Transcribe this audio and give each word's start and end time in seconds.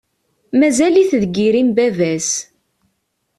Mazal-it 0.59 1.11
deg 1.21 1.33
yiri 1.41 1.61
n 1.67 1.69
baba-s. 1.77 2.29